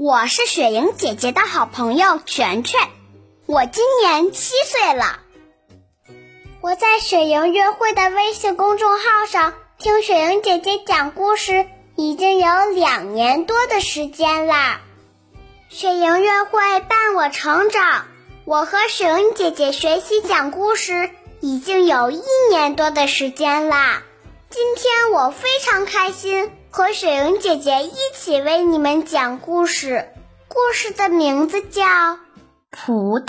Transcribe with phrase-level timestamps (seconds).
[0.00, 2.80] 我是雪莹姐姐的好朋友全全，
[3.46, 5.18] 我今年七岁了。
[6.60, 11.66] 我在雪莹约会的微信公众号上听雪莹姐姐讲故事，
[11.96, 14.80] 已经有两年多的时间啦。
[15.68, 18.06] 雪莹约会伴我成长，
[18.44, 21.10] 我和雪莹姐姐学习讲故事
[21.40, 24.04] 已经有一年多的时间啦。
[24.48, 26.52] 今天我非常开心。
[26.78, 30.10] 和雪莹姐姐一起为你们讲故事，
[30.46, 31.82] 故事的名字叫
[32.70, 33.24] 《葡萄》。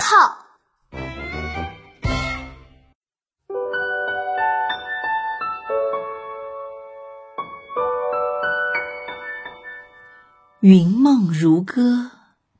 [10.60, 12.12] 云梦如歌，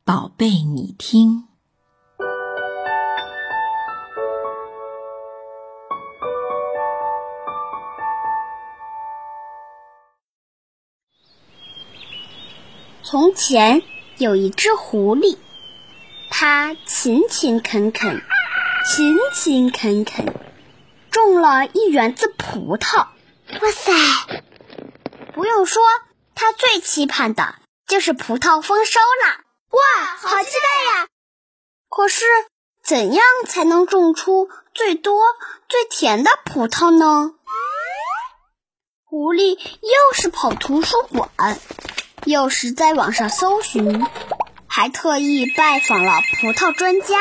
[0.04, 1.49] 宝贝，你听。
[13.10, 13.82] 从前
[14.18, 15.36] 有一只狐狸，
[16.30, 18.22] 它勤勤恳恳，
[18.86, 20.32] 勤勤恳恳，
[21.10, 23.08] 种了一园子葡萄。
[23.60, 23.92] 哇塞！
[25.34, 25.82] 不用说，
[26.36, 27.56] 它最期盼的
[27.88, 29.40] 就是葡萄丰收啦！
[29.70, 31.08] 哇，好期待呀！
[31.88, 32.24] 可是，
[32.84, 35.20] 怎样才能种出最多、
[35.68, 37.32] 最甜的葡萄呢？
[39.02, 41.58] 狐狸又是跑图书馆。
[42.30, 44.06] 又是在网上搜寻，
[44.68, 47.18] 还特意拜访了葡萄专家，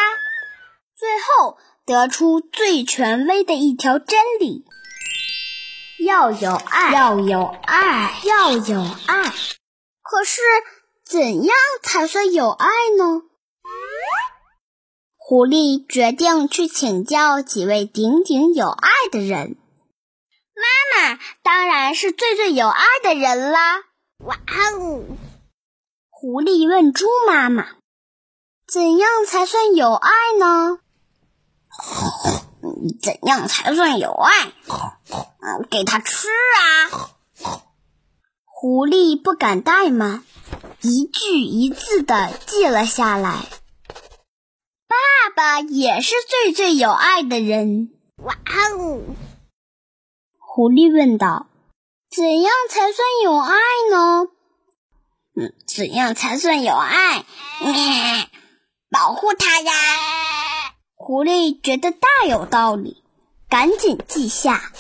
[0.96, 4.64] 最后得出最权威的一条真理：
[6.06, 9.24] 要有爱，要有爱，要有爱。
[10.04, 10.42] 可是，
[11.06, 13.24] 怎样才算有爱呢？
[15.18, 19.58] 狐狸决定去请教几位鼎鼎有爱的人。
[20.56, 23.89] 妈妈当然是最最有爱的人啦。
[24.20, 24.36] 哇
[24.74, 25.04] 哦！
[26.10, 27.68] 狐狸问猪妈妈
[28.68, 30.80] ：“怎样才算有爱呢
[33.02, 34.52] ？”“怎样才算有爱
[35.72, 37.10] ？”“给他吃啊！”
[38.44, 40.26] 狐狸不敢怠慢，
[40.82, 43.46] 一句一字的记了下来。
[44.88, 47.92] 爸爸也是最最有爱的人。
[48.18, 48.34] 哇
[48.78, 49.02] 哦！
[50.38, 51.46] 狐狸问道。
[52.12, 53.54] 怎样才算有爱
[53.92, 53.98] 呢？
[55.40, 57.24] 嗯，怎样才算有爱？
[58.92, 59.72] 保护它呀！
[60.96, 63.02] 狐狸觉得大有道理，
[63.48, 64.74] 赶紧记下。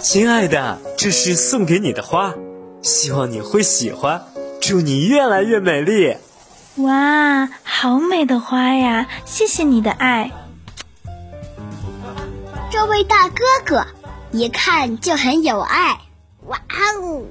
[0.00, 2.34] 亲爱的，这是送给你的花，
[2.82, 4.26] 希望你会喜欢。
[4.60, 6.16] 祝你越来越美丽。
[6.78, 9.08] 哇，好美的花呀！
[9.24, 10.32] 谢谢你的爱。
[12.82, 13.86] 这位大哥哥
[14.32, 16.00] 一看就很有爱。
[16.46, 17.22] 哇哦！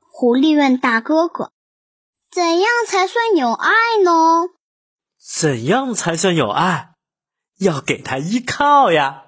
[0.00, 1.52] 狐狸问大哥哥
[2.32, 3.68] ：“怎样才算有爱
[4.02, 4.48] 呢？”
[5.20, 6.94] 怎样才算有爱？
[7.58, 9.24] 要给他依靠呀。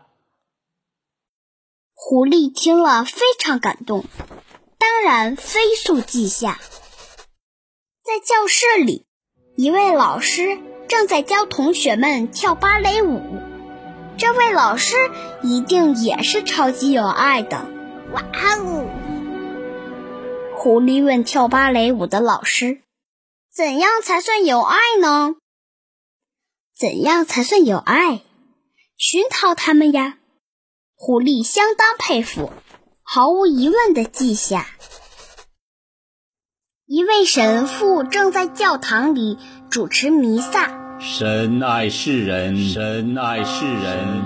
[1.92, 4.06] 狐狸听了非常感动，
[4.78, 6.58] 当然飞速记下。
[8.02, 9.06] 在教室里。
[9.56, 13.20] 一位老师正在教同学们跳芭蕾舞，
[14.16, 14.94] 这位老师
[15.42, 17.66] 一定也是超级有爱的。
[18.12, 18.88] 哇哦！
[20.56, 22.80] 狐狸问跳芭蕾舞的老师
[23.52, 25.34] ：“怎样才算有爱呢
[26.78, 28.22] ？”“怎样才算有爱？”
[28.96, 30.18] 熏陶他们呀！
[30.94, 32.52] 狐狸相当佩服，
[33.02, 34.68] 毫无疑问的记下。
[36.86, 39.38] 一位神父正在教堂里
[39.70, 40.83] 主持弥撒。
[40.98, 44.22] 神爱世人，神爱世人。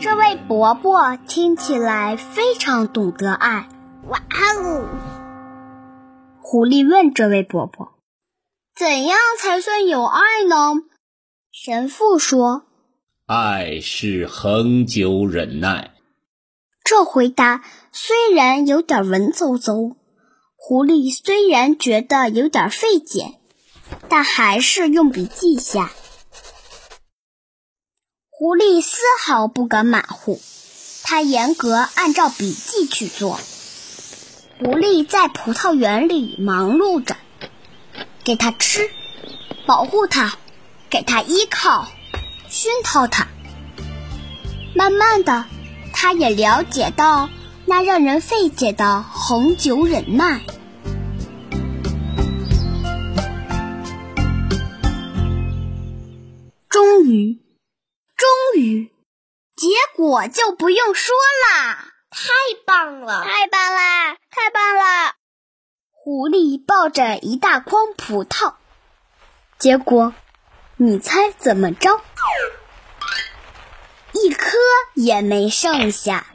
[0.00, 3.68] 这位伯伯听起来非常懂得爱。
[4.08, 4.88] 哇哦！
[6.40, 7.94] 狐狸问这位伯伯
[8.76, 10.82] ：“怎样才算有爱呢？”
[11.52, 12.62] 神父说
[13.26, 15.90] ：“爱是恒久忍耐。”
[16.84, 17.62] 这回答
[17.92, 19.96] 虽然有点文绉绉。
[20.56, 23.34] 狐狸虽然觉得有点费解，
[24.08, 25.90] 但还是用笔记下。
[28.36, 30.40] 狐狸丝毫不敢马虎，
[31.04, 33.38] 他严格按照笔记去做。
[34.58, 37.14] 狐狸在葡萄园里忙碌着，
[38.24, 38.90] 给它吃，
[39.66, 40.34] 保护它，
[40.90, 41.86] 给它依靠，
[42.48, 43.28] 熏陶它。
[44.74, 45.44] 慢慢的，
[45.92, 47.28] 他也了解到。
[47.66, 50.42] 那让人费解的恒久忍耐，
[60.14, 61.12] 结果就不用说
[61.50, 61.88] 啦。
[62.10, 62.30] 太
[62.64, 63.24] 棒了！
[63.24, 64.14] 太棒啦！
[64.30, 65.14] 太棒了！
[65.90, 68.54] 狐狸抱着一大筐葡萄，
[69.58, 70.14] 结果，
[70.76, 72.00] 你猜怎么着？
[74.12, 74.56] 一颗
[74.94, 76.26] 也没剩下。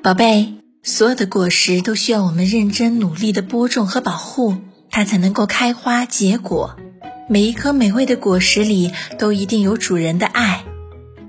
[0.00, 4.58] 宝贝，所有的果实都需要我们认真努力的播种和保护，
[4.90, 6.76] 它才能够开花结果。
[7.26, 10.64] 每一颗美味的果实里都一定有主人的爱，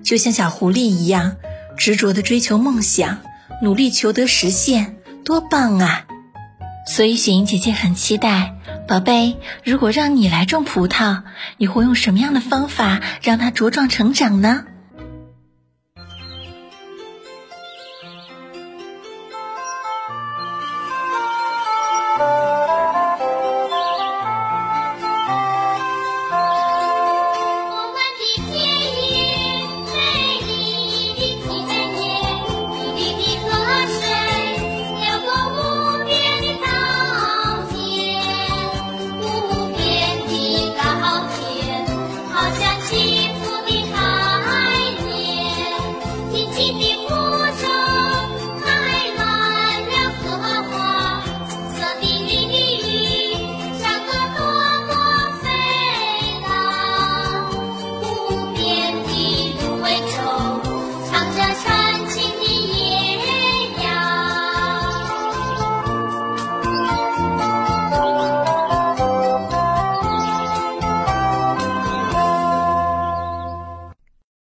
[0.04, 1.38] 就像小狐狸一样，
[1.78, 3.20] 执着地追求梦想，
[3.62, 6.06] 努力求得实现，多棒啊！
[6.86, 8.56] 所以雪莹姐姐很期待，
[8.88, 11.24] 宝贝，如果让你来种葡萄，
[11.58, 14.66] 你会用什么样的方法让它茁壮成长呢？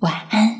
[0.00, 0.57] 晚安。